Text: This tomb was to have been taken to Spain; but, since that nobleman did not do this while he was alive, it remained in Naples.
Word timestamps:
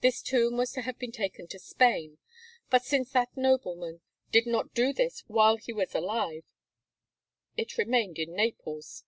This 0.00 0.22
tomb 0.22 0.56
was 0.56 0.72
to 0.72 0.80
have 0.82 0.98
been 0.98 1.12
taken 1.12 1.46
to 1.46 1.58
Spain; 1.60 2.18
but, 2.68 2.82
since 2.82 3.12
that 3.12 3.36
nobleman 3.36 4.00
did 4.32 4.44
not 4.44 4.74
do 4.74 4.92
this 4.92 5.20
while 5.28 5.56
he 5.56 5.72
was 5.72 5.94
alive, 5.94 6.42
it 7.56 7.78
remained 7.78 8.18
in 8.18 8.34
Naples. 8.34 9.04